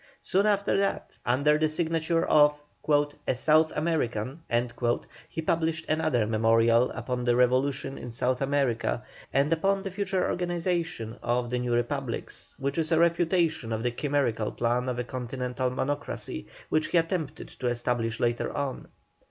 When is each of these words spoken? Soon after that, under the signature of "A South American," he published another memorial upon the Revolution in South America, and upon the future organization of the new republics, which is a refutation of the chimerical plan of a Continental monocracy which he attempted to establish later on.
Soon 0.19 0.47
after 0.47 0.75
that, 0.77 1.15
under 1.27 1.59
the 1.59 1.69
signature 1.69 2.25
of 2.25 2.63
"A 3.27 3.35
South 3.35 3.71
American," 3.75 4.39
he 5.29 5.43
published 5.43 5.85
another 5.87 6.25
memorial 6.25 6.89
upon 6.89 7.23
the 7.23 7.35
Revolution 7.35 7.99
in 7.99 8.09
South 8.09 8.41
America, 8.41 9.03
and 9.31 9.53
upon 9.53 9.83
the 9.83 9.91
future 9.91 10.27
organization 10.27 11.17
of 11.21 11.51
the 11.51 11.59
new 11.59 11.75
republics, 11.75 12.55
which 12.57 12.79
is 12.79 12.91
a 12.91 12.97
refutation 12.97 13.71
of 13.71 13.83
the 13.83 13.91
chimerical 13.91 14.51
plan 14.51 14.89
of 14.89 14.97
a 14.97 15.03
Continental 15.03 15.69
monocracy 15.69 16.47
which 16.69 16.87
he 16.87 16.97
attempted 16.97 17.49
to 17.49 17.67
establish 17.67 18.19
later 18.19 18.51
on. 18.57 18.87